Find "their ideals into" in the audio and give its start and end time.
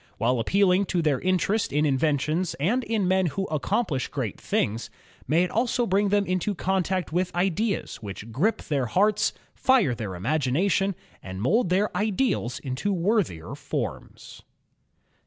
11.69-12.91